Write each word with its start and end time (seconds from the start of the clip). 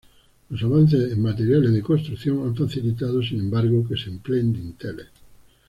Los 0.49 0.63
avances 0.63 1.11
en 1.13 1.21
materiales 1.21 1.71
de 1.71 1.83
construcción 1.83 2.41
han 2.41 2.55
facilitado 2.55 3.21
sin 3.21 3.39
embargo 3.39 3.87
que 3.87 3.95
se 3.95 4.09
empleen 4.09 4.51
dinteles. 4.51 5.09